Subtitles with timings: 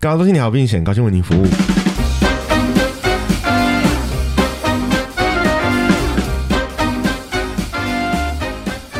[0.00, 1.44] 高中心理好并险，高兴为您服务。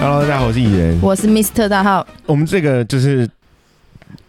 [0.00, 0.98] Hello，大家好，我是蚁人。
[1.00, 3.28] 我是 Mr 大号，我们这个就是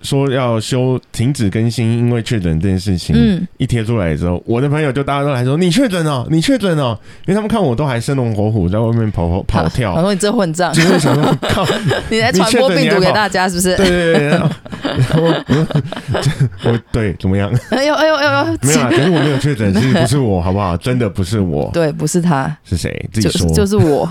[0.01, 11.65] 说要休停止更新，因为确诊这件事情，嗯，一贴出来之后，我的朋友就大家都来说你确诊哦，你确诊哦，因为他们看我都还生龙活虎在外面跑跑跑我跳，说你这混账，就是想说靠，
[12.09, 13.75] 你在传播病毒给大家是不是？
[13.77, 14.39] 对对对，然
[15.13, 17.51] 后我我我对怎么样？
[17.71, 20.77] 哎呦哎呦哎呦，没有啊，可是我没有确诊，是不是我好不好？
[20.77, 23.09] 真的不是我，对，不是他，是谁？
[23.11, 24.09] 自己说就是就是我。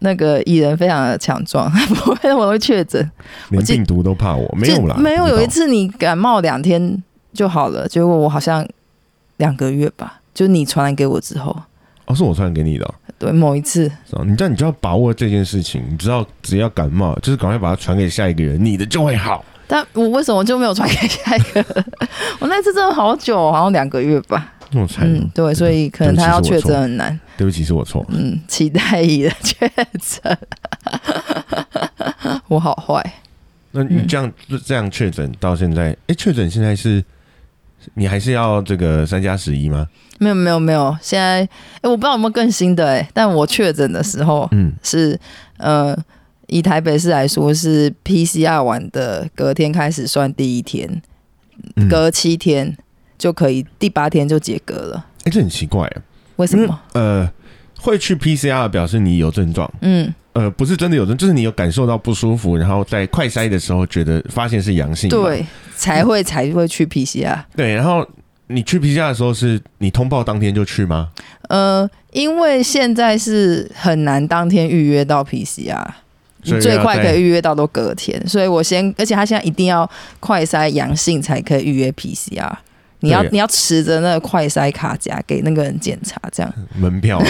[0.00, 3.10] 那个蚁人非常的强壮， 不会我会确诊，
[3.50, 8.66] 连病毒都怕我，没有啦，没有有一次你感冒两天就好了，结果我好像
[9.36, 11.54] 两个月吧，就你传染给我之后，
[12.06, 13.90] 哦，是我传染给你的哦，对某一次，
[14.26, 19.44] 你知道你就要把握这件事情，你知道只要感冒，就是赶快把它传给下一个人，你的就会好。
[19.66, 21.64] 但我为什么就没有传给下一个？
[22.40, 24.52] 我那次真的好久，好像两个月吧。
[24.72, 27.18] 嗯，对，所以可能他要确诊很难。
[27.36, 28.04] 对不起，是我错。
[28.10, 30.38] 嗯，期待你的确诊，
[32.48, 33.14] 我好坏。
[33.72, 34.32] 那你这样
[34.64, 37.02] 这样确诊到现在，哎，确诊现在是
[37.94, 39.88] 你还是要这个三加十一吗？
[40.18, 41.40] 没有没有没有，现在
[41.80, 45.18] 哎、我不知道有没有更新的哎、但我确诊的时候嗯，是
[45.56, 45.96] 呃，
[46.48, 51.00] 以台北市来说是 PCR 完的隔天开始算第一天，
[51.76, 52.76] 嗯隔七天
[53.20, 55.06] 就可以，第八天就解隔了。
[55.24, 55.96] 哎，这很奇怪啊，
[56.36, 56.80] 为什么？
[56.94, 57.30] 呃，
[57.78, 65.44] 会去 PCR 表示你有症状，嗯，呃，不是真的有症，就是你有感受到不舒服，然后在快筛的时候觉得发现是阳性，对，
[65.76, 67.38] 才会才会去 PCR。
[67.54, 68.06] 对，然后
[68.46, 71.10] 你去 PCR 的时候是你通报当天就去吗？
[71.50, 75.84] 呃，因为现在是很难当天预约到 PCR，
[76.44, 82.50] 你最快可以预约到都隔天，所以我先，而且他现在一定要快筛阳性才可以预约 PCR。
[83.00, 86.52] 你要你要持着那个快筛卡夹给那个人检查，这样。
[86.78, 87.22] 门票、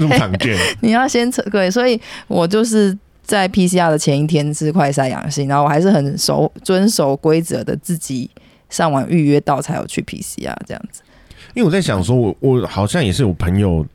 [0.00, 8.30] 入场券，你要先测对，所以我就是在 PCR 的前一天是快筛阳性，然后我还是很守遵守规则的，自己
[8.70, 11.02] 上网预约到才有去 PCR 这样子。
[11.54, 13.86] 因为我在想说我，我好像也是有朋友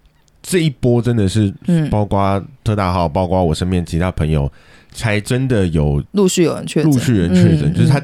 [0.41, 4.51] 这一波真的是嗯，包括特大号，包括我身边其他朋友，
[4.91, 8.01] 才真的有陆续有人确诊，陆续人确诊，嗯就是他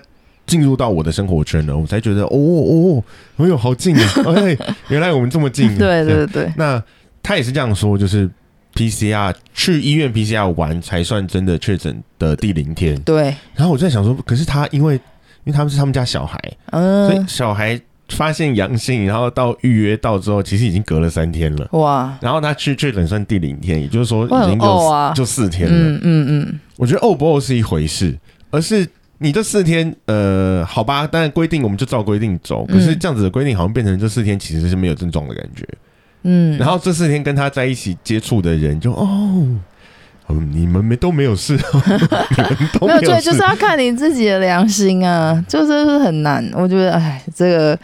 [0.47, 3.03] 进入到我的生活圈了，我才觉得哦哦，
[3.35, 4.09] 哎呦好近啊！
[4.35, 5.67] 哎，原来我们这么近。
[5.77, 6.81] 对对对，那
[7.21, 8.27] 他也是这样说，就是
[8.73, 12.99] PCR 去医院 PCR 玩才算真的确诊的第零天。
[13.01, 15.01] 对，然后我就在想说，可是他因为因
[15.45, 16.39] 为他们是他们家小孩，
[16.71, 17.79] 嗯所以嗯，小孩
[18.09, 21.67] 发现阳性，然后到预约到之后，其实已经隔了三天了。
[21.71, 25.75] 哇，然后他去确诊算第零天，也就是说已经就啊就四天了。
[25.75, 28.17] 嗯嗯嗯，我觉得呕不呕是一回事，
[28.49, 28.87] 而是
[29.19, 32.65] 你这四天，呃，好吧，当然规定我们就照规定走。
[32.65, 35.67] 可是嗯这样子的规定好像变成这四天其实是没有症状的感觉。
[36.23, 39.45] 嗯，然后这四天跟他在一起接触的人就哦。
[40.29, 46.45] 嗯，你们没 都没有事，你们都没有，对，就是要看你自己的良心啊，就是是很难。
[46.53, 47.79] 我觉得，哎，这个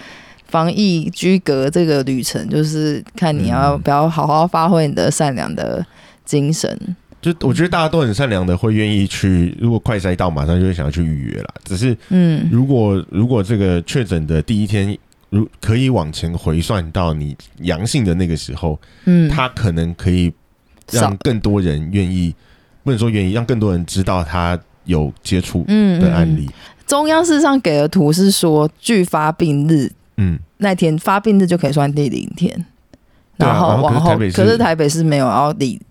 [0.48, 5.86] 防疫居隔这个旅程，就是看你要嗯不要好好发挥你的善良的
[6.26, 6.78] 精神。
[7.24, 9.58] 就我觉得大家都很善良的，会愿意去。
[9.58, 11.48] 如果快筛到，马上就会想要去预约啦。
[11.64, 14.96] 只是嗯，如果如果这个确诊的第一天，
[15.30, 20.34] 如可以往前回算到你阳性的那个时候，嗯，他可能可以
[20.92, 22.36] 让更多人愿意，
[22.84, 26.50] 不能说愿意，让更多人知道他有接触的案例。
[26.86, 32.66] 中央事实上给的图是说，距发病日嗯，那天发病日就可以算第零天，
[33.38, 35.82] 然后往后，可是台北是没有要理，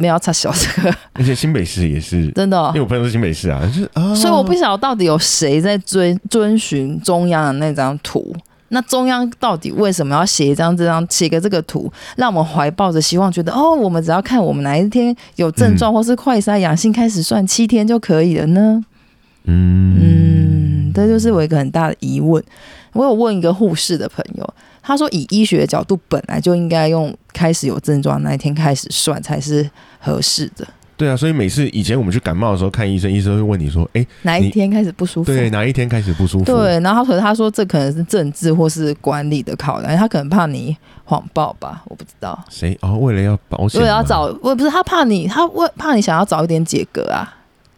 [0.00, 8.34] 没有要插小这个，而且新北市也是，真的哦、因为我朋友是新北市啊，就是啊，所以我不晓得到底有谁在遵遵循中央的那张图。
[8.72, 18.82] 那中央到底为什么要写一张这张写个这个图，让我们怀抱着希望，觉得哦，我们只要看我们哪一天有症状、或是快筛阳性开始算七天就可以了呢？
[19.44, 22.42] 嗯嗯，这就是我一个很大的疑问。
[22.92, 29.68] 我有问一个护士的朋友，他说以医学的角度，本来就应该用开始有症状那一天开始算才是
[29.98, 30.66] 合适的。
[30.96, 35.32] 对啊，所以每次以前我们去感冒的时候看医生，医生会问你说， 哎，哪一天开始不舒服？
[35.32, 36.44] 对，哪一天开始不舒服？
[36.44, 42.38] 对，然后可是他说这可能是政治或是管理的考量，他可能怕你谎报吧，我不知道。
[42.50, 42.98] 谁哦？
[42.98, 47.36] 为了要保险，为了要找，我不是他怕你，他为怕你想要早一点解隔啊，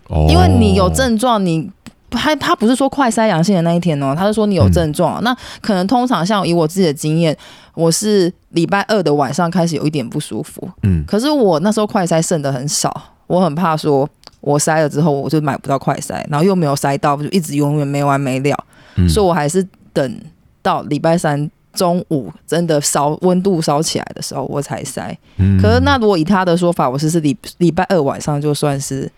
[0.08, 1.70] 哦，因为你有症状，你
[2.12, 7.36] 他他不是说快筛阳性的那一天哦，他是说你有症状，那可能通常像以我自己的经验，
[7.74, 12.94] 我是礼拜二的晚上开始有一点不舒服，嗯，可是我那时候快筛剩的很少，
[13.26, 14.08] 我很怕说
[14.40, 18.56] 我筛了之后我就买不到快筛，然后又没有筛到，就一直永远没完没了，
[18.96, 19.08] 嗯。
[19.08, 20.20] 所以我还是等
[20.62, 25.16] 到礼拜三中午真的烧温度烧起来的时候，我才塞。
[25.38, 25.60] 嗯。
[25.60, 29.10] 可是那如果以他的说法，我是是礼礼拜二晚上就算是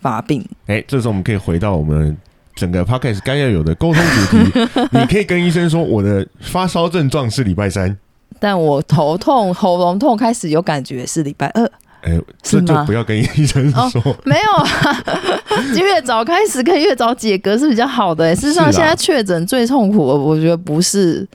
[0.00, 2.16] 发病，哎，这时候我们可以回到我们
[2.56, 4.68] 整个 podcast 该要有的沟通主题。
[4.90, 7.96] 你可以跟医生说，我的发烧症状是礼拜三。
[8.40, 11.64] 但我头痛、喉咙痛开始有感觉是礼拜二。
[12.02, 14.02] 哎，这就不要跟医生哦说。
[14.24, 15.04] 没有啊，
[15.76, 18.34] 越早开始可以越早解隔是比较好的、欸。
[18.34, 21.26] 事实上，现在确诊最痛苦的，我觉得不是。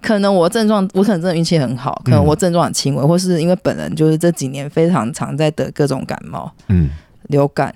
[0.00, 6.90] 可能我症状，我可能真的运气很好，可能我症状很轻微，或是因为本人就是这几年非常常在得各种感冒、嗯，
[7.24, 7.74] 流感、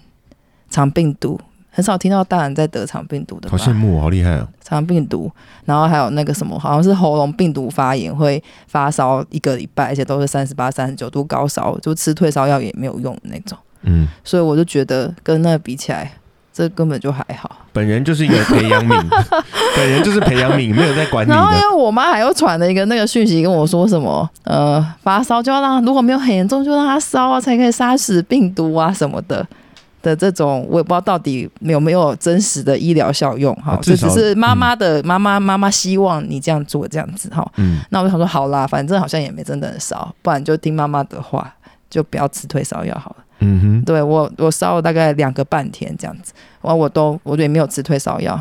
[0.70, 1.38] 肠病毒，
[1.74, 3.48] 很少听到大人在得肠病毒的？
[3.48, 4.46] 好羡慕哦，好厉害啊。
[4.62, 5.30] 肠病毒，
[5.64, 13.56] 然后还有那个什么，好像是喉咙病毒发炎，会发烧一个礼拜，而且都是三十八、三十九度高烧，就吃退烧药也没有用的那种。
[13.82, 16.12] 嗯，所以我就觉得跟那个比起来，
[16.52, 17.50] 这根本就还好。
[17.72, 19.02] 本人就是一个培养皿，
[19.76, 21.58] 本人就是培养皿，没有在管你然后因。
[21.58, 29.46] 为我妈还又传了一个那个讯息跟我说什么，呃，发烧就要让如果没有很严重就让它烧啊，才可以杀死病毒啊什么的。
[30.02, 37.48] 的这种我也不知道到底有没有真实的医疗效用哈这只是妈妈的妈妈妈妈希望你这样做这样子哈。
[37.56, 41.54] 嗯，那我就想说好啦，反正好像也没真的很烧，不然就听妈妈的话，
[41.88, 43.16] 就不要吃退烧药好了。
[43.38, 46.32] 嗯哼，对我我烧了大概两个半天这样子，
[46.62, 48.40] 完我都我也没有吃退烧药，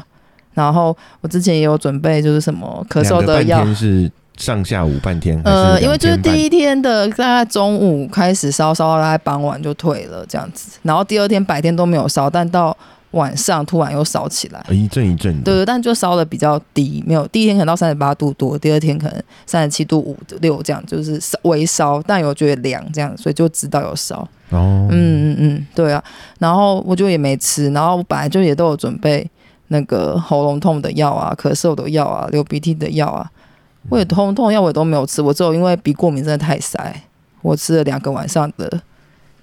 [0.53, 12.75] 然后我之前也有准备就是什么咳嗽的药，是上下午半天，呃，因为就是第一天的大概中午开始烧，烧到大概傍晚就退了这样子，然后第二天白天都没有烧，但到
[13.11, 14.65] 晚上突然又烧起来。
[14.69, 15.43] 一阵一阵的。
[15.43, 24.27] 对，但就烧的比较低，没有第一天可能到三十八度多，第二天可能三十七度五六这样，就是烧微烧，但有觉得凉这样，所以就知道有烧。
[24.49, 26.03] 哦，嗯嗯嗯，对啊。
[26.39, 29.29] 然后我就也没吃，然后我本来就也都有准备
[29.67, 33.29] 那个喉咙痛的药啊、咳嗽的药啊、流鼻涕的药啊。
[33.89, 37.03] 我也喉咙痛药我也都没有吃，我只有因为鼻过敏真的太塞，
[37.41, 38.81] 我吃了两个晚上的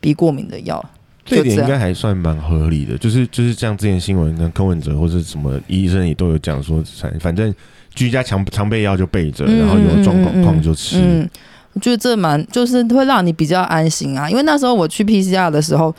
[0.00, 0.84] 鼻过敏的药。
[1.24, 7.54] 这一点应该还算蛮合理的，就是就是像之前新闻跟柯文哲或者什么医生也都有讲说，反反正
[7.94, 10.98] 居家常常备药就备着，嗯然后有状嗯嗯况就吃。
[10.98, 11.28] 嗯，
[11.74, 15.94] 我觉得这蛮就是会让你比较安心啊，因为那时候我去 PCR 的时候，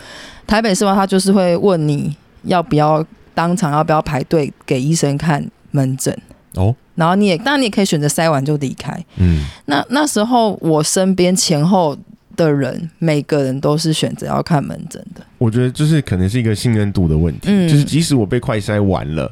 [0.47, 6.17] 台北市话他就是会问你要不要当场要不要排队给医生看门诊。
[6.55, 8.93] 哦，然后你也，当然你也可以选择塞完就离开。
[9.15, 11.97] 嗯，那那时候我身边前后
[12.35, 15.21] 的人，每个人都是选择要看门诊的。
[15.37, 19.31] 我觉得就是可能是一个信任度的问题，嗯就是即使我被快筛完了，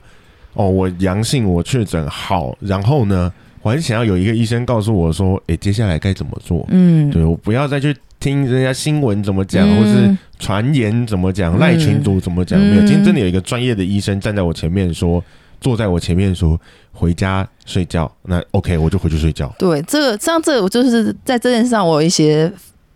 [0.53, 3.29] 哦，我阳性，我确诊好，然后呢，
[3.61, 6.65] 我还是想要有一个医生告诉我说，诶，接下来该怎么做？
[6.69, 12.81] 嗯，对我不要再去听人家新闻怎么讲，嗯或是传言怎么讲，嗯赖群主怎么讲，嗯没有。
[12.83, 15.21] 今天真的有一个专业的医生站在我前面说，
[15.59, 16.59] 坐在我前面说，
[16.92, 19.54] 回家睡觉，那 OK，我就回去睡觉。
[19.57, 22.51] 对，这个像这个，我就是在这件事上我有一些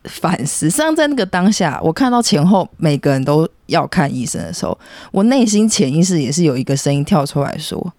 [0.05, 0.69] 反思。
[0.69, 4.77] 实际上，在那个当下，我看到前后每个人都要看医生的时候，
[5.11, 7.93] 我内心潜意识也是有一个声音跳出来说：“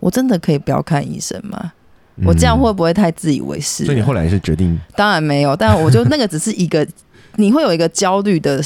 [0.00, 1.72] 我真的可以不要看医生吗？
[2.26, 6.86] 我这样会嗯不会太自以为是了？”所以你后来是决定，当然没有，但我就那个只是一个，
[7.36, 8.62] 你会有一个焦虑的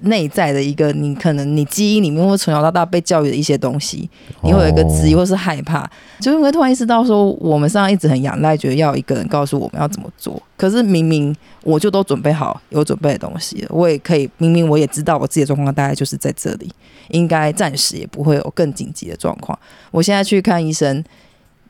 [0.00, 4.08] 内在的一个，你可能你基因里面会从小到大被教育的一些东西，
[4.42, 5.88] 你会有一个质疑哦或是害怕，
[6.20, 16.70] 就因为突然意识到说，我们身上一直很仰赖，觉得要一个人告诉我们要怎么做，可是明明我就都准备好有准备的东西了，我也可以，明明我也知道我自己的状况大概就是在这里，
[17.10, 19.58] 应该暂时也不会有更紧急的状况。
[19.90, 21.04] 我现在去看医生。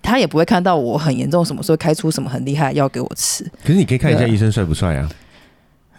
[0.00, 3.44] 他也不会看到我很严重，什么时候开出什么很厉害的药给我吃。
[3.64, 5.10] 可是你可以看一下医生帅不帅啊？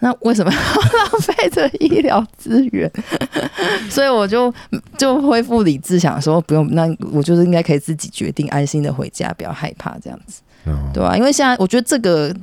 [0.00, 0.58] 那为什么要
[0.98, 2.90] 浪费这医疗资源？
[3.88, 4.52] 所以我就
[4.98, 12.34] 就恢复理智，想说不用，那我就是应该可以自己决定，安心的回家，不要害怕这样子，哦对吧、因为现在我觉得这个。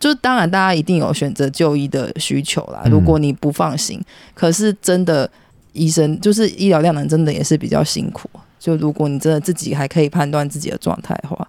[0.00, 2.82] 就是当然，大家一定有选择就医的需求啦。
[2.84, 3.98] 嗯如果你不放心，
[4.34, 5.30] 可是真的
[5.72, 8.28] 医生就是医疗量能真的也是比较辛苦。
[8.58, 11.48] 就如果你真的自己还可以判断自己的状态的话，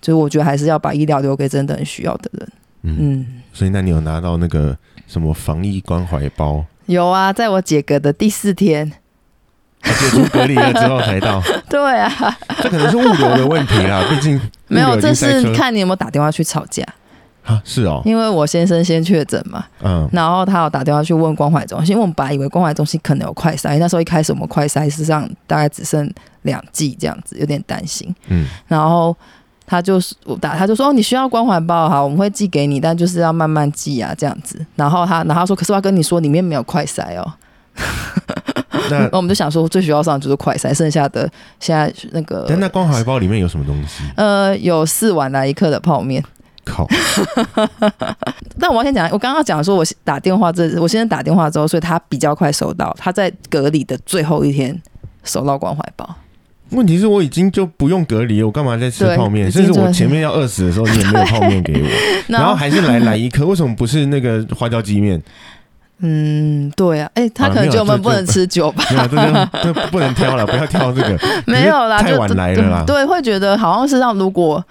[0.00, 2.48] 就我觉得还是要把医疗留给真的很需要的人。
[2.82, 6.64] 嗯，嗯，所以那你有拿到那个什么防疫关怀包？
[6.86, 8.92] 有啊，在我解隔的第四天，
[9.82, 12.10] 啊解除隔离了之后才到， 对啊，
[12.60, 16.84] 这可能是物流的问题啊，毕竟没有，这是看你有没有打电话去吵架，
[17.44, 20.08] 啊，是哦，因为我先生先确诊嘛，嗯。
[20.12, 26.12] 然后他有打电话去问关怀中心，因为我们本来以为关怀中心可能有快筛，那时候一开始我们快筛事实上大概只剩
[26.42, 29.16] 两剂这样子，有点担心，嗯，然后。
[29.72, 34.64] 他就是我打，他就说哦，你需要关怀包哈，我们会寄给你，但就是要慢慢寄啊，这样子。
[34.76, 37.32] 然后他，然后他说，可是我要跟你说，里面没有快塞哦。
[38.90, 41.26] 那那 我们就想说，最需要上的就是快塞，剩下的
[41.58, 44.04] 现在那个但那光怀包里面有什么东西？
[44.16, 46.22] 呃有四碗来一克的泡面。
[46.64, 46.86] 靠，
[48.60, 54.78] 但我要先讲，我刚刚讲说，我打电话这，我现在打电话之后，所以他比较快收到，他在隔离的最后一天
[55.24, 56.14] 收到关怀包。
[56.72, 59.50] 问题是我已经就不用隔离，我干嘛再吃泡面？
[59.50, 61.88] 甚至我前面要饿死的时候，你也没有泡面给我，
[62.28, 65.22] 然后还是来来一颗，为什么不是那个花椒鸡面？
[66.04, 68.82] 嗯，对啊，哎、他可能觉得我们不能吃酒吧？
[68.90, 71.16] 这这不能挑了，不要挑这个。
[71.46, 72.84] 没有啦，太晚来了啦。
[72.84, 74.64] 对，会觉得好像是让如果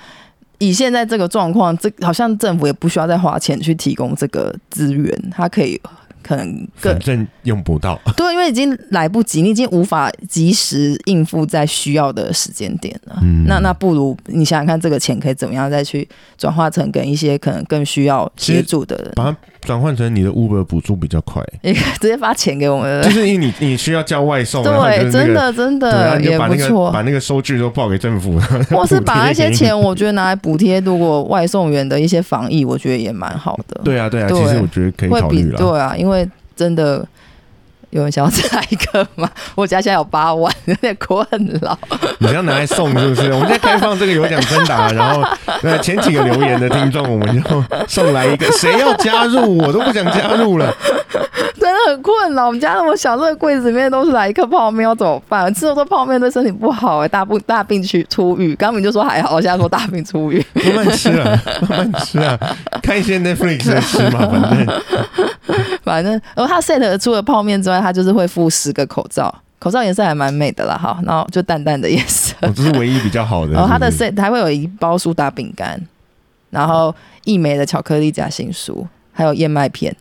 [0.57, 5.79] 以现在这个状况，这好像政府也不需要再花钱去提供这个资源，它可以
[6.23, 13.19] 可能更反正用不到， 对，因为已经来不及，你已经无法及时应付在需要的时间点了。
[13.21, 13.45] 嗯。
[13.47, 23.03] 那那不如你想想看，这个钱可以怎么样再去转化成跟一些可能更需要协助的人，把它转换成你的 Uber 补助比较快，也可以直接发钱给我们。
[23.03, 27.01] 就是因为你你需要叫外送，对，真的真的也不错把。
[27.01, 28.39] 那个收据都报给政府，
[28.69, 33.81] 或是 把那些钱，我觉得拿来补贴，如果外送员的一些防疫，我觉得也蛮好的。
[33.83, 35.57] 对啊对啊，对其实我觉得可以考虑了。
[35.57, 37.05] 对啊，因为真的
[37.91, 41.25] 有人想要再来一个吗， 我家现在有八万， 有点困
[41.61, 41.77] 了。
[42.19, 43.31] 你要拿来送是不是？
[43.33, 45.21] 我们在开放这个有奖征答，然后
[45.61, 50.73] 那前几个留言的听众，我们就送来一个，谁要加入我都不想加入了。
[51.59, 52.47] 真的很困扰。
[52.47, 55.53] 我们家那么小，这个柜子里面都是来一颗泡面，要怎么办？
[55.53, 58.55] 吃了这泡面对身体不好哎、大不大病去出狱。
[58.55, 60.43] 刚明就说还好，现在说大病出愈。
[60.53, 62.37] 慢慢吃啊，慢慢吃啊，
[62.81, 64.81] 看一些 Netflix 的吃嘛，反正
[65.83, 72.35] 反正，然后他 set 除了泡面之外，他就是会附十个口罩，口罩颜色还蛮美的啦，哈，然后就淡淡的颜色。
[72.41, 73.53] 我这是唯一比较好的。
[73.53, 75.81] 然后它的是不是 set 还会有一包苏打饼干，
[76.49, 76.93] 然后
[77.25, 79.95] 一枚的巧克力夹心酥，还有燕麦片。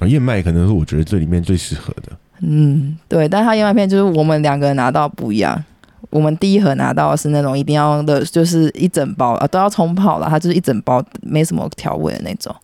[0.00, 2.12] 哦燕麦可能是我觉得这里面最适合的。
[2.40, 5.62] 嗯，对，但它燕麦片就是我们两个人拿到不一样。
[6.10, 12.54] 我们第一盒拿到的是那种一定要的，就是一整包啊，都要冲泡了，它就是一整包没什么调味的那种。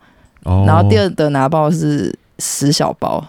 [0.44, 3.22] 哦，然后第二的拿到是十小包，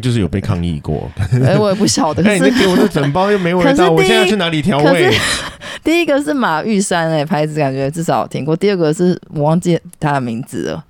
[0.00, 1.10] 就是有被抗议过，
[1.44, 2.22] 哎，我也不晓得。
[2.22, 5.10] 可那你给我的整包又没味道，我现在要去哪里调味？
[5.82, 8.54] 第一个是马玉山哎、牌子，感觉至少听过。
[8.54, 10.84] 第二个是我忘记他的名字了，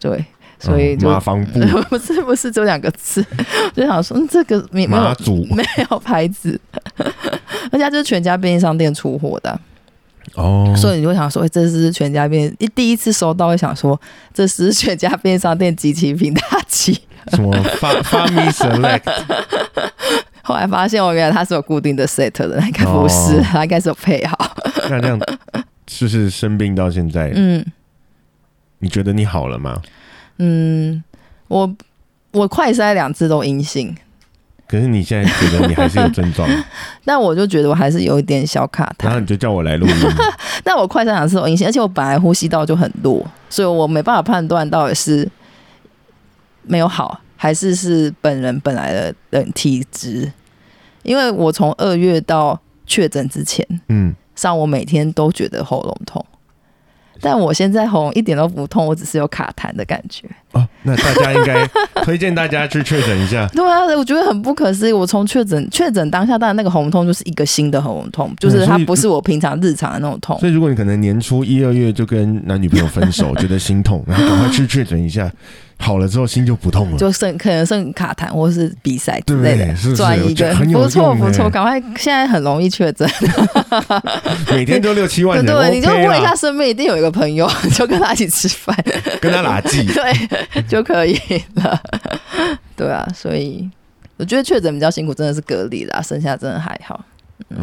[0.00, 0.24] 对，
[0.58, 3.24] 所以马房布不是不是，只有两个字，
[3.76, 6.58] 就想说、嗯、这个没没有马祖没有牌子，
[6.96, 9.60] 而且它就是全家便利商店出货的啊、
[10.36, 14.00] 哦，所以你就会想说，哎、这是全家便一第一次收到，会想说
[14.32, 16.98] 这是全家便利商店集齐品大吉。
[17.32, 19.02] 什么发发米 select
[20.42, 23.42] 后来发现，我原来它是有固定的 set 的，应该不是，哦。
[23.50, 24.56] 它应该是有配好。
[24.88, 25.18] 那这样
[25.86, 27.64] 就是生病到现在，嗯。
[28.78, 29.80] 你觉得你好了吗？
[30.38, 31.02] 嗯，
[31.48, 31.74] 我
[32.32, 33.96] 我快筛两次都阴性，
[34.68, 36.46] 可是你现在觉得你还是有症状，
[37.04, 39.04] 那我就觉得我还是有一点小卡痰。
[39.06, 39.94] 然后你就叫我来录音，
[40.64, 45.26] 那我快筛两次都阴性，而且我本来呼吸道就很弱，所以我没办法判断到底是
[46.66, 50.30] 没有好，还是是本人本来的人体质。
[51.02, 56.24] 因为我从二月到确诊之前，嗯，上我每天都觉得喉咙痛，
[57.20, 60.26] 但我现在喉咙一点都不痛，我只是有卡痰的感觉。
[60.50, 61.64] 哦，那大家应该
[62.02, 64.92] 推荐大家去确诊一下， 对啊，我觉得很不可思议。
[64.92, 70.36] 我从确诊确诊当下，当然那个喉咙痛就是一个新的喉咙痛，就是它不是我平常日常的那种痛。
[70.40, 75.30] 所以如果你可能年初一二月就跟男女朋友分手， 觉得心痛，然后赶快去确诊一下，
[75.78, 76.96] 好了之后心就不痛了。
[76.98, 83.08] 就剩可能剩卡痰或是鼻塞之类的转一个不错不错，赶快现在很容易确诊，
[84.50, 88.76] 每天都六七万人，对对，你就问一下身边一定有一个朋友， 就跟他一起吃饭，
[89.20, 89.86] 跟他拉近。
[89.92, 91.20] 对就可以
[91.54, 91.80] 了。
[92.74, 93.68] 对啊，所以
[94.16, 97.04] 我觉得确诊比较辛苦，真的是隔离啦，剩下真的还好。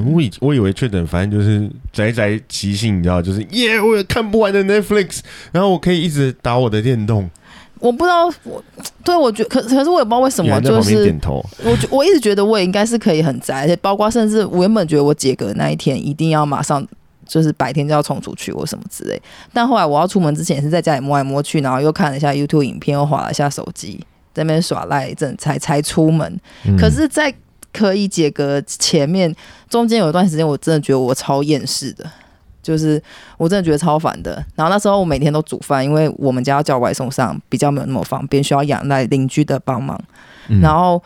[0.05, 5.20] 我以我以为确诊，反正就是宅宅习性，你知道，就是耶，我有看不完的 Netflix，
[5.51, 7.29] 然后我可以一直打我的电动，
[7.83, 8.63] 我不知道，我
[9.03, 10.97] 对我觉可可是我也不知道为什么，就是。
[11.65, 16.85] 我觉我一直觉得我也应该是可以很宅，而且包括甚至我原本觉得我解隔那一天一定要马上
[17.27, 19.21] 就是白天就要冲出去或什么之类，
[19.51, 23.99] 但后来我要出门之前也是在家里摸来摸去，然后又看了一下 YouTube 影片，又划了一下手机，
[24.33, 26.39] 在那边耍赖一阵才才出门。
[26.65, 27.33] 嗯可是，在
[27.73, 29.35] 可以解隔前面，
[29.69, 32.05] 中间有一段时间我真的觉得我超厌世的。
[32.63, 33.00] 就是
[33.38, 40.01] 我真的觉得超烦的，然后那时候我每天都煮饭，因为我们家要叫外送上比较没有那么方便，需要仰赖邻居的帮忙。
[40.48, 41.01] 嗯然后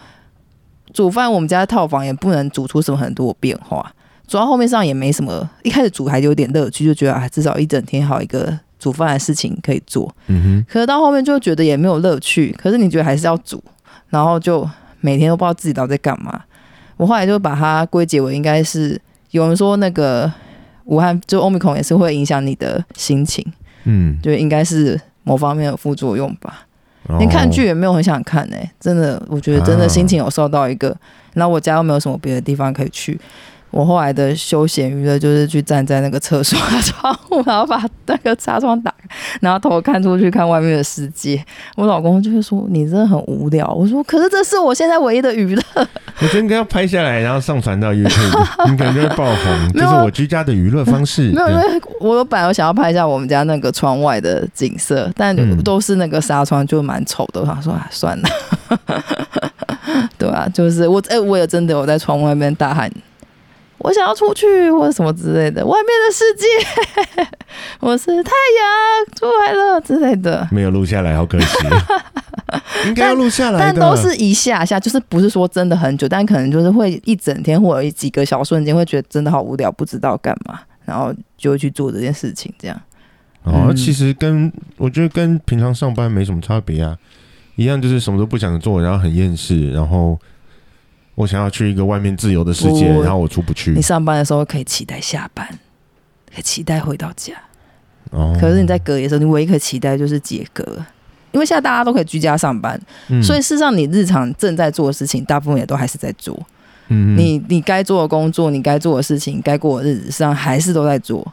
[0.94, 3.94] 煮饭，我们家的套房也不能煮出什么很多变化。
[4.28, 10.14] 煮到后面上也没什么，一开始煮还有点乐趣，就觉得啊，至少一整天好一个煮饭的事情可以做。
[10.28, 13.64] 嗯可是到后面就觉得也没有乐趣，可是你觉得还是要煮，
[14.10, 14.68] 然后就
[15.00, 16.44] 每天都不知道自己到底在干嘛。
[16.98, 19.00] 我后来就把它归结为应该是
[19.32, 20.32] 有人说那个
[20.88, 23.46] 武汉就欧米孔也是会影响你的心情，
[23.86, 26.66] 嗯，就应该是某方面的副作用吧。
[27.08, 30.94] 哦连看剧也没有很想看哎、真的，我觉得真的啊心情有受到一个，
[31.36, 33.18] 然后我家又没有什么别的地方可以去。
[33.70, 39.10] 我后来的休闲娱乐就是去站在那个厕所的窗户，然后把那个纱窗打开，
[39.42, 41.44] 然后头看出去看外面的世界。
[41.76, 45.64] 我老公就会说：“你真的很无聊。”我说：“可是这是我现在唯一的娱乐。
[46.20, 49.72] 我觉得应该要拍下来，然后上传到 YouTube，你感觉会爆红。
[49.74, 51.30] 这是我居家的娱乐方式。
[51.36, 57.42] 没有，因为我本来我想要拍一下我们家那个窗外的景色，但嗯都是那个纱窗，就蛮丑的。
[57.42, 58.30] 我想说，啊，算了，
[60.18, 62.92] 对啊，就是我，哎、我也真的有在窗外面大喊，
[63.80, 67.28] 我想要出去或者什么之类的，外面的世界，
[67.80, 70.48] 我是太阳出来了之类的。
[70.52, 71.48] 没有录下来，好可惜。
[72.88, 82.80] 应该要录下来的，但都是一下下，就是不是说真的很久，但可能就是会一整天或者几个小瞬间，会觉得真的好无聊，不知道干嘛，然后就会去做这件事情，这样。
[83.44, 86.98] 哦，嗯其实跟我觉得跟平常上班没什么差别啊，
[87.56, 90.18] 一样就是什么都不想做，然后很厌世，然后
[91.18, 93.82] 我想要去一个外面自由的世界，然后我出不去你。
[93.82, 95.48] 上班的时候可以期待下班，
[96.32, 97.34] 可以期待回到家。
[98.12, 100.64] 哦，可是你在隔离的时候，你唯一可以期待就是解隔，
[101.32, 106.40] 因为现在大家都可以居家上班，嗯所以事实上你日常正在做的事情，大部分也都还是在做。
[106.90, 111.26] 嗯你你该做的工作，你该做的事情，该过的日子，实际上还是都在做。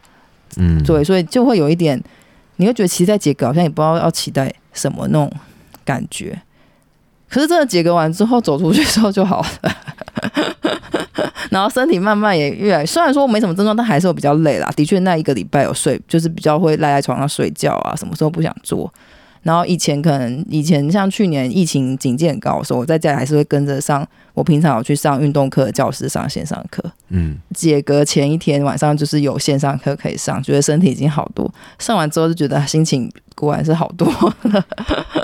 [0.57, 2.03] 嗯对，所以就会有一点，
[2.57, 5.31] 你会觉得其实在解隔，好像也不知道要期待什么那种
[5.85, 6.41] 感觉。
[7.29, 9.73] 可是真的解隔完之后，走出去之后就好了，
[11.51, 14.71] 然后身体慢慢也越来，虽然说没什么症状，但还是有比较累啦。
[14.77, 18.93] 的确，那一个礼拜有睡，就是比较会赖在床上睡觉啊，什么时候不想做。
[19.45, 26.83] 然后以前可能以前像去年疫情警戒很高的时候，我在家里还是会跟着上，我平常有去上运动课的教室上线上课。
[27.11, 31.49] 嗯解隔前一天晚上就是有线上课可以上，觉得身体已经好多。
[31.79, 34.09] 上完之后就觉得心情果然是好多
[34.43, 34.65] 了，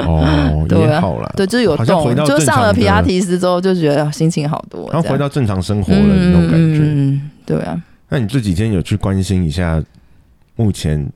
[0.07, 6.81] 哦 对啊也好了，对，就是有动就上了皮拉提斯之后就觉得心情好多，然后回到正常生活了那种感觉。
[6.83, 9.83] 嗯，对啊，那你这几天有去关心一下
[10.57, 11.11] 目前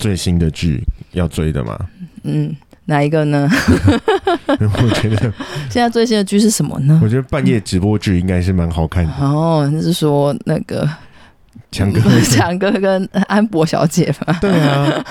[0.00, 0.82] 最新的剧
[1.12, 1.78] 要追的吗？
[2.24, 3.48] 嗯，哪一个呢？
[4.48, 5.32] 我觉得，
[5.70, 7.08] 现在最新的剧是什么呢我？
[7.08, 9.12] 觉得半夜直播剧应该是蛮好看的。
[9.20, 10.88] 哦，那是说那个
[11.70, 14.38] 强哥， 强哥跟安博小姐吧。
[14.40, 15.04] 对啊，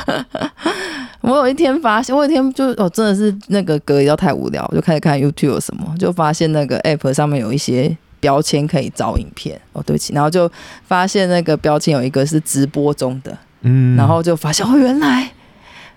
[1.22, 9.60] 我有一天发现，我有一天就哦，真的是那个隔离到太无聊，我就开始看 YouTube 有什么，就发现那个 App 上面有一些标签可以找影片。
[9.74, 10.52] 哦，对不起，然后就
[10.84, 15.30] 发现那个标签有一个是直播中的，嗯，然后就发现哦，原来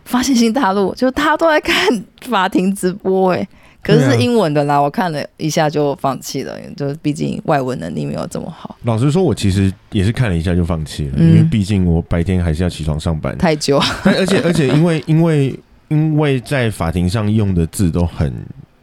[0.04, 1.74] 发现新大陆，就大家都在看
[2.22, 3.48] 法庭直播，哎，
[3.82, 11.30] 可是是英文的啦，我看了一下就放弃了，就毕竟外文能力没有这么好，老实说，我其实也是看了一下就放弃了，嗯。
[11.30, 18.32] 因为毕竟我白天还是要起床上班，太久，而且 而且因为因为因为在法庭上用的字都很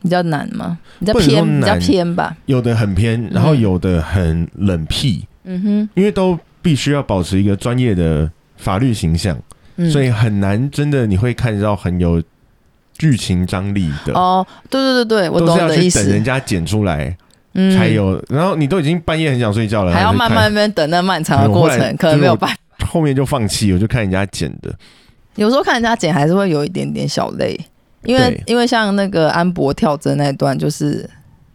[0.02, 0.78] 比较难吗？
[1.00, 2.36] 比较偏，比较偏吧。
[2.46, 9.38] 有的很偏，然后有的很冷僻，嗯哼，因为都必须要保持一个专业的法律形象，
[9.78, 12.22] 嗯所以很难真的你会看到很有
[12.98, 14.14] 剧情张力的。
[14.14, 17.18] 哦，对对对对，我都是要懂你的意思去等人，家剪出来
[17.54, 22.86] 嗯才有，然后你都已经半夜很想睡觉了，还要慢慢边等那漫长的过程，可能没有办法。
[22.86, 24.74] 后面就放弃，我就看人家剪的。
[25.36, 27.60] 有时候看人家剪还是会有一点点小累，
[28.04, 31.10] 因为因为像那个安博跳针那段，就是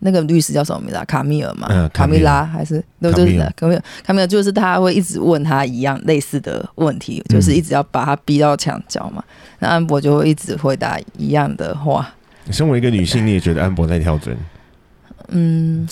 [0.06, 1.04] 那个律师叫什么名字啊？
[1.06, 2.84] 卡米尔嘛，嗯卡米拉还是？
[3.00, 3.82] 对，就是卡米尔。
[4.04, 9.24] 卡米尔，就是他会一直问他一样类似的问题，嗯就是一直要把他逼到墙角嘛。
[9.60, 12.14] 那安博就会一直回答一样的话，
[12.50, 14.36] 身为一个女性，你也觉得安博在跳针？
[15.28, 15.88] 嗯。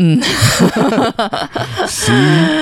[0.00, 0.20] 嗯，
[1.88, 2.12] 十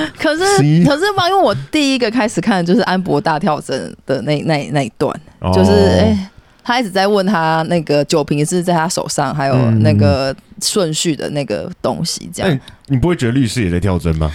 [0.17, 6.29] 可是是可是嘛，因为我第一个开始看的就是安博大跳针的那那那一段，哦就是哎、
[6.67, 12.59] 他一直在问他那个酒瓶是在他手上，还有嗯那个顺序的那个东西，这样。
[12.87, 14.29] 你不会觉得律师也在跳针吗？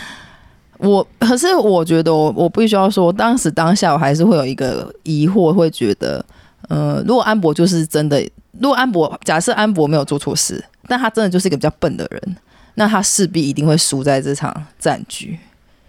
[0.79, 6.25] 我可是我觉得我我必须要说，当时当下我还是会有一个疑惑，会觉得，
[6.71, 8.19] 呃，如果安博就是真的，
[8.59, 12.37] 如果安博假设安博没有做错事，但他真的就是一个比较笨的人，
[12.77, 15.39] 那他势必一定会输在这场战局。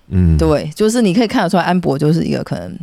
[0.10, 2.78] 嗯，对，就是你可以看得出来，安博就是一个可能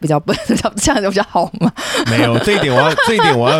[0.00, 0.36] 比较笨，
[0.76, 1.72] 这样就比较好嘛。
[2.10, 3.58] 没有这一点，我要这一点我要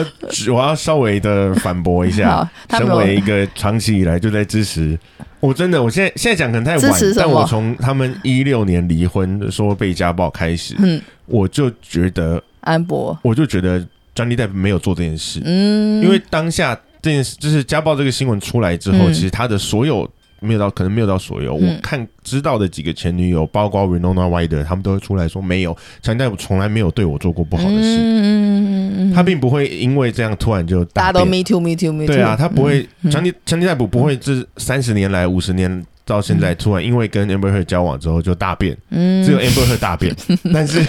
[0.52, 2.48] 我要稍微的反驳一下。
[2.70, 4.98] 身为一个长期以来就在支持，
[5.40, 13.80] 我真的我现在现在讲可能太晚但我从他们一六年离婚说被家暴开始，嗯，我就觉得安博，我就觉得
[14.14, 19.14] Johnny Depp 没有做这件事，嗯，因为当下这件事，就是家暴这个新闻出来之后，嗯。
[19.14, 20.08] 其实他的所有
[20.40, 21.68] 没有到，可能没有到所有，嗯。
[21.68, 32.14] 我看知道的几个前女友，包括 Renona Wider，他们都会出来说没有，强尼戴普从来没有对我做过不好的事，嗯嗯嗯嗯他并不会因为这样突然就大大家都变 me too me too me too。
[32.14, 39.24] 对啊，他不会嗯强尼强尼戴普不会这三十年来五十年到现在突然因为跟 Amber Heard 交往之后就大变，嗯。
[39.24, 40.14] 只有 Amber Heard 大变，
[40.52, 40.84] 但是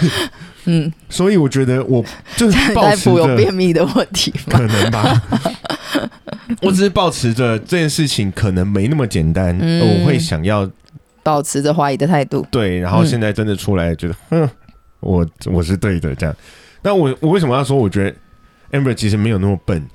[0.65, 2.03] 嗯，所以我觉得我
[2.35, 4.33] 就是强尼保持有便秘的问题？
[4.49, 5.21] 可能吧。
[6.61, 10.69] 我只是保持着这件事情可能没那么简单，嗯我会想要
[11.23, 12.45] 保持着怀疑的态度。
[12.49, 14.49] 对，然后现在真的出来觉得，哼，
[14.99, 16.35] 我我是对的这样。
[16.81, 19.85] 那我我为什么要说我觉得 Amber 其实没有那么笨？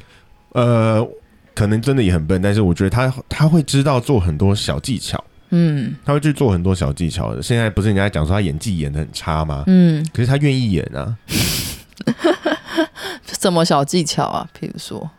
[0.52, 1.06] 呃，
[1.54, 7.42] 可能真的也很笨，但是我觉得他他会知道做很多小技巧，嗯他会去做很多小技巧的。
[7.42, 9.64] 现在不是人家讲说他演技演的很差吗？
[9.68, 11.16] 嗯，可是他愿意演啊，
[13.40, 14.46] 什么小技巧啊？
[14.58, 15.10] 比如说，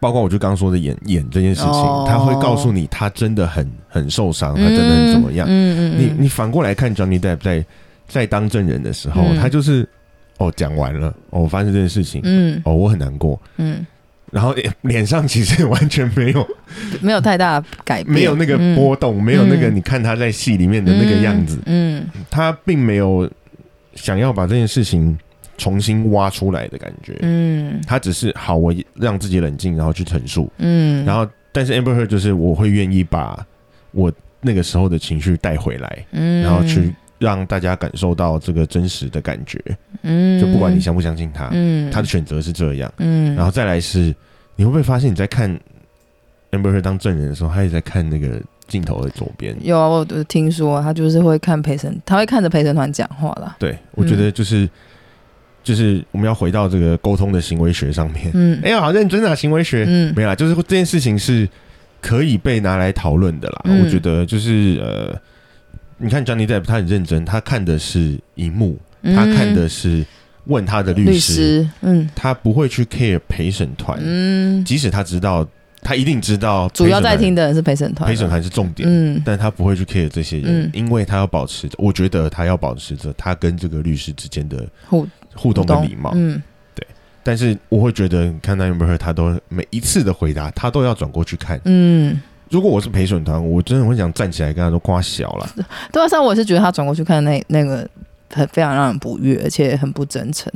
[0.00, 2.04] 包括我就刚说的演演这件事情，哦。
[2.08, 5.46] 他会告诉你他真的很很受伤，他真的很怎么样。
[5.48, 7.64] 嗯嗯，你你反过来看 Johnny Depp 在
[8.08, 9.36] 在当证人的时候，嗯。
[9.36, 9.86] 他就是
[10.38, 12.60] 哦讲完了，哦发生这件事情，嗯。
[12.64, 13.86] 哦我很难过，嗯，
[14.30, 16.46] 然后脸脸上其实完全没有
[17.02, 22.06] 没有太大改变，没有那个波动，没有那个你看他在戏里面的那个样子，嗯。
[22.30, 23.30] 他并没有
[23.94, 25.18] 想要把这件事情
[25.60, 27.78] 重新挖出来的感觉，嗯。
[27.86, 33.46] 他只是好我让自己冷静，然后去陈述，嗯，然后但是 Amber Heard 就是我会愿意把
[33.92, 39.62] 我那个时候的情绪带回来，嗯，然后去让大家感受到这个真实的感觉，
[40.02, 41.90] 嗯，就不管你相不相信他，嗯。
[41.90, 42.90] 他的选择是这样。
[42.96, 44.14] 嗯，然后再来是，
[44.56, 45.50] 你会不会发现你在看
[46.52, 49.56] Amber Heard 当证人的时候，他也在看那个镜头的左边？
[49.60, 53.56] 有啊，我有听说他就是会看陪审，他会看着陪审团讲话啦。
[53.58, 54.68] 对，我觉得就是、
[55.62, 58.30] 就是我们要回到这个沟通的行为学上面。
[58.34, 58.58] 嗯。
[58.62, 60.12] 哎呀，好认真啊，行为学、嗯。
[60.16, 61.48] 没啦，就是这件事情是
[62.00, 63.60] 可以被拿来讨论的啦。
[63.64, 63.84] 嗯。
[63.84, 65.20] 我觉得就是呃，
[65.98, 70.04] 你看 Johnny Depp 他很认真，他看的是荧幕，他看的是
[70.46, 72.08] 问他的律律师，嗯。
[72.14, 75.46] 他不会去 care 陪审团，嗯，即使他知道，
[75.82, 79.22] 他一定知道主要在听的人是陪审团，陪审团是重点，嗯。
[79.24, 80.70] 但他不会去 care 这些人，嗯。
[80.72, 86.12] 因为他要保持着，我觉得他要保持着他跟这个律师之间的互互动跟礼貌。
[86.14, 86.42] 嗯
[86.74, 86.86] 对
[87.22, 91.60] 但是我会觉得，你看到 Amber Heard，他都每一次的回答，他都要转过去看。
[91.64, 95.48] 嗯，如果我是陪审团，我真的会想站起来跟他说：“夸小了。
[95.92, 97.86] 对啊，上我是觉得他转过去看那那个
[98.32, 100.50] 很非常让人不悦，而且很不真诚，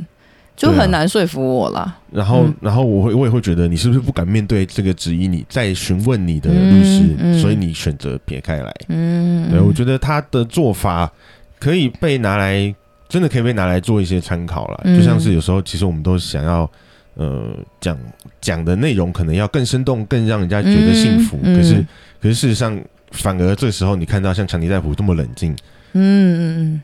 [0.55, 1.95] 就很难说服我啦。
[2.11, 8.73] 然后，嗯然后我会我也会觉得，你是不是不敢面对这个质疑你在询问你的律师，嗯嗯所以你选择撇开来。
[8.89, 11.11] 嗯，对，我觉得他的做法
[11.59, 12.73] 可以被拿来，
[13.07, 14.81] 真的可以被拿来做一些参考了。
[14.83, 16.69] 嗯就像是有时候，其实我们都想要，
[17.15, 17.97] 呃，讲
[18.41, 21.39] 讲的内容可能要更生动，更让人家觉得幸福。
[21.43, 21.85] 嗯嗯可是，
[22.21, 22.79] 可是事实上，
[23.11, 25.55] 反而这时候你看到像强尼戴普这么冷静，
[25.93, 26.81] 嗯嗯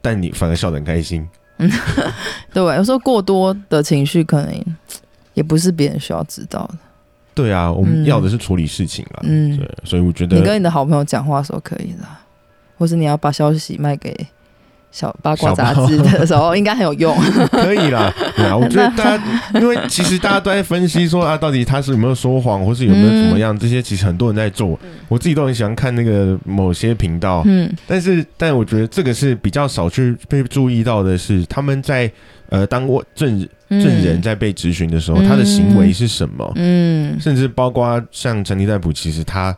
[0.00, 1.28] 但你反而笑得很开心。
[1.58, 1.70] 嗯，
[2.54, 4.64] 对，有时候过多的情绪可能
[5.34, 6.78] 也不是别人需要知道的。
[7.34, 9.20] 对啊，我们嗯要的是处理事情啊。
[9.24, 12.04] 嗯对，所以我觉得你跟你的好朋友讲话的时候可以的，
[12.78, 14.14] 或是你要把消息卖给
[14.92, 17.16] 小八卦杂志的时候，应该很有用。
[17.52, 19.22] 可以啦，对啊， 我觉得大家，
[19.60, 24.78] 因为其实大家都在分析说啊，到底他是有没有说谎，或是有没有怎么样，这些其实很多人在做。
[25.08, 27.70] 我自己都很喜欢看那个某些频道，嗯。
[27.86, 32.10] 但是但我觉得这个是比较少去被注意到的是，他们在
[32.48, 35.28] 呃当我证证人在被质询的时候，嗯。
[35.28, 37.16] 他的行为是什么，嗯。
[37.20, 39.56] 甚至包括像陈尼戴普，其实他。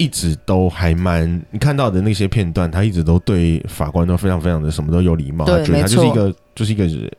[0.00, 7.10] 一直都还蛮，你看到的那些片段，他一直都对法官都非常非常的什么都有礼貌，他对觉得他就是一个就是一个人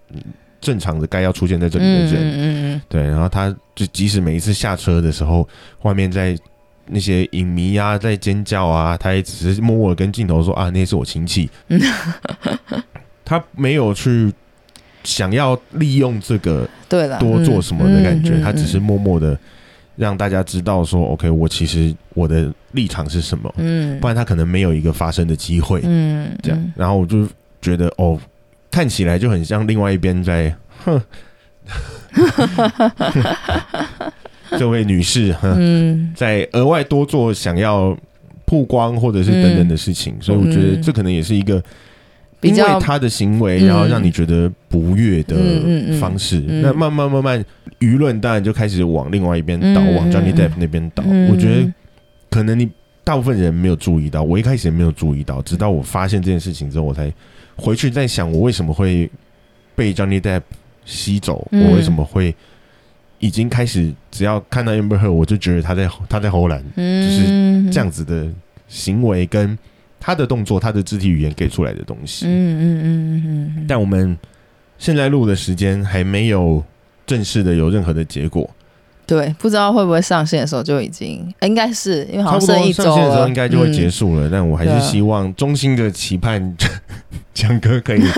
[0.59, 5.47] 正常的该要出现在这里的嗯人，嗯嗯对，然后他就即使每一次下车的时候，
[5.83, 6.35] 外面在
[6.87, 11.79] 那些影迷啊在尖叫啊，他也只是默默的跟镜头说啊，那是我亲戚，嗯
[13.23, 14.33] 他没有去
[15.03, 19.37] 想要利用这个对了，多做什么的感觉，嗯嗯他只是默默的
[20.01, 27.27] 让大家知道说，OK，我其实我的立场是什么，嗯，不然他可能没有一个发声的机会，嗯这样，然后我就
[27.61, 28.19] 觉得哦，
[28.71, 30.99] 看起来就很像另外一边在哼。
[34.57, 36.11] 这位女士，哼，嗯。
[36.15, 37.95] 在额外多做想要
[38.43, 41.63] 曝光或者是等等的事情，所以我觉得这可能也是一个嗯
[42.41, 43.67] 比因较为他的行为，嗯。
[43.67, 45.37] 然后让你觉得不悦的
[45.99, 46.43] 方式。
[46.47, 46.61] 嗯。
[46.61, 47.45] 那慢慢慢慢，
[47.79, 51.03] 舆论当然就开始往另外一边倒，嗯往 Johnny 嗯 Depp 那边倒。
[51.07, 51.29] 嗯。
[51.29, 51.71] 我觉得
[52.29, 52.69] 可能你
[53.03, 57.13] 大部分人没有注意到，我一开始也没有注意到，直到我发现这件事情之后，我才
[57.55, 59.09] 回去在想，我为什么会
[59.75, 60.41] 被 Johnny Depp
[60.83, 61.63] 吸走，嗯。
[61.65, 62.35] 我为什么会
[63.19, 68.27] 已经开始，只要看到 Amber Heard，我就觉得他在他在荷兰嗯，这样子的
[68.67, 69.55] 行为跟
[70.01, 72.25] 他的动作、他的肢体语言给出来的东西。
[72.25, 74.17] 嗯嗯嗯嗯嗯，但我们
[74.77, 76.61] 现在录的时间还没有
[77.05, 78.49] 正式的有任何的结果，
[79.05, 83.91] 对，不知道会不会上线的时候就已经，应该是因为好像剩一周上线的时候了，应该就会结嗯。
[83.91, 84.27] 束了。
[84.31, 86.55] 但我还是希望衷心的期盼
[87.33, 88.01] 江哥可以。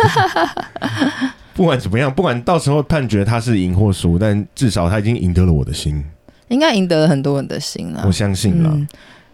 [1.56, 6.04] 不管怎么样，不管到时候判决他是赢或输，但至少他已经赢得了我的心，
[6.48, 8.12] 应该赢得了很多人的心了我。
[8.12, 8.72] 相信了。
[8.74, 8.88] 嗯，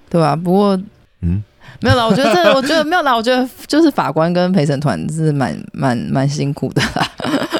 [0.09, 0.77] 对啊，不过
[1.21, 1.41] 嗯，
[1.81, 7.05] 没有啦，我觉得这，我觉得没有啦，我觉得就是法官跟陪审团是蛮蛮蛮辛苦的啦。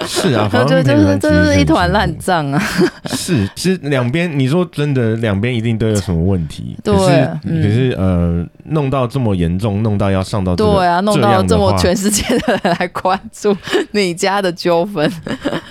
[0.08, 2.30] 是啊，我觉得就是这是一团烂仗。
[2.30, 2.64] 账啊。
[3.10, 6.78] 是，其实两边你说真的，两边一定都有什么问题。
[6.84, 13.56] 对可是、嗯可是呃，弄到这么严重，弄到要上到这个对啊，弄到这么全世界的人来关注
[13.92, 15.12] 你家的纠纷，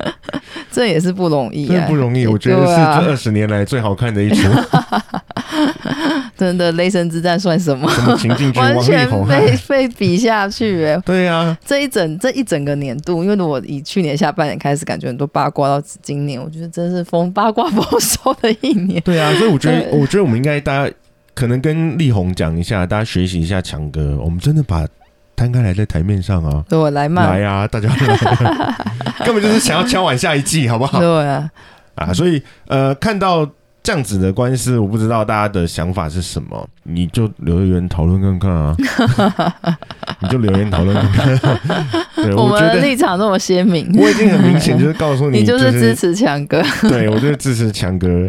[0.73, 2.27] 这也是不容易、啊，不容易。
[2.27, 4.49] 我觉得是这二十年来最好看的一出，
[6.41, 7.91] 真的雷神之战算什么？
[7.91, 19.03] 什么情境剧、 完全宏，被 被比下去哎、对啊，这一整这一整个年度，因为我以去年下半年开始，感觉很多八卦到今年，我觉得真是丰八卦丰收的一年。
[19.03, 20.95] 对啊，所以我觉得，我觉得我们应该大家
[21.35, 24.87] 可能跟力宏讲一下，大家学习一下强哥，我们真的把
[25.35, 26.65] 摊开来在台面上啊。
[26.69, 27.89] 对我来嘛，来啊，大家
[29.25, 31.01] 根本就是想要敲完下一季，好不好？
[31.01, 31.51] 对啊，
[31.97, 33.49] 啊，所以呃，看到
[33.83, 38.77] 这样子的官司，我不知道大家的想法是什么，你就留言讨论看看啊，
[40.21, 41.59] 你就留言讨论看看。
[42.17, 48.29] 对，我们的立场这么鲜明，我已经很明显就是告诉你 你就是支持强哥，对我就是支持强哥，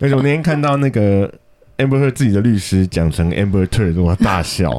[0.00, 1.30] 而且我那天看到那个
[1.76, 4.74] Amber Heard 自己的律师讲成 Amber Turd，我大笑。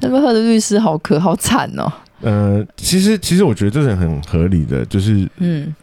[0.00, 1.92] Amber 的律师好可好惨哦。
[2.20, 5.74] 呃，其实其实我觉得这是很合理的，就是嗯，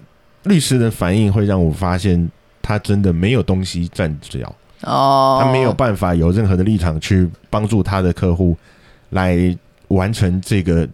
[0.43, 2.29] 律师的反应会让我发现
[2.69, 4.55] 他真的没有东西站脚。
[4.81, 8.55] 哦，他没有办法有任何的立场去帮助他的客户
[9.09, 10.87] 来完成这个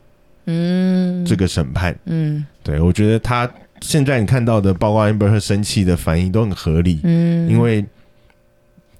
[0.45, 1.93] 嗯这个审判。
[2.05, 7.85] 嗯对我觉得他现在你看到的，包括 Amber 和生气的反应都很合理，嗯，因为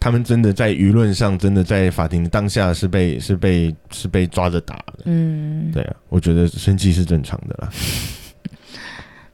[0.01, 5.03] 他们真的在舆论上，真的在法庭当下是被是被是被抓着打的。
[5.05, 7.71] 嗯对啊，我觉得生气是正常的啦。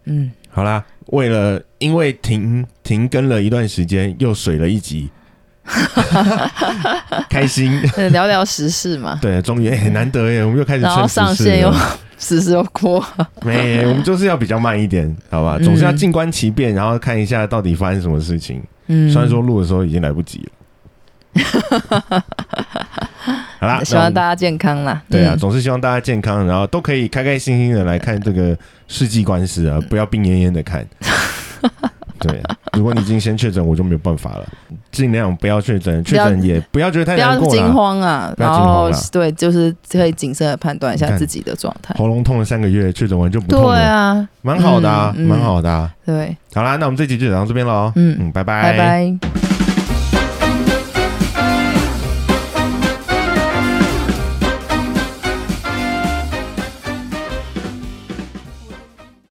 [0.06, 5.10] 嗯好啦，为了因为停停更了一段时间，又水了一集，
[7.30, 7.82] 开心。
[7.96, 12.00] 呃聊聊时事嘛， 对，终于哎、很难得耶，我们又开始然后撑时事上线又了。
[12.22, 13.04] 时事又过，
[13.44, 15.58] 没，我们就是要比较慢一点，好吧？
[15.60, 18.62] 嗯总是要静观其变，然后看一下到底发生什么事情。
[18.88, 20.40] 嗯，虽然说录的时候已经来不及
[21.34, 22.24] 了。
[23.62, 30.84] 好啦，希望大家家健康啦，对啊，嗯总是希望大家健康，然后都可以开开心心的来看这个世纪官司啊， 不要病恹恹的看。
[32.18, 32.42] 对，
[32.74, 34.48] 如果你已经先确诊，我就没有办法了。
[34.92, 37.74] 尽量不要确诊，确诊也不要觉得太不要惊。
[37.74, 41.96] 慌啊，不要然后惊慌啦对，就是可以谨慎的判断一下自己的状态。
[41.98, 45.92] 喉咙痛了三个月，确诊完就不痛了对，啊，蛮好的蛮好的啊。
[46.06, 47.92] 对，好啦，那我们这集就讲到这边喽。
[47.96, 49.41] 嗯嗯，拜拜拜。